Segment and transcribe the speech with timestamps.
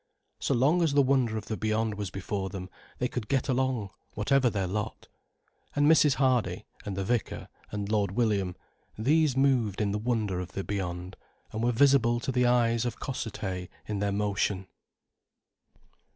[0.39, 3.91] So long as the wonder of the beyond was before them, they could get along,
[4.15, 5.07] whatever their lot.
[5.75, 6.15] And Mrs.
[6.15, 8.55] Hardy, and the vicar, and Lord William,
[8.97, 11.17] these moved in the wonder of the beyond,
[11.51, 14.65] and were visible to the eyes of Cossethay in their motion.